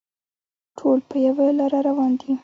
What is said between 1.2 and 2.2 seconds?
یوه لاره روان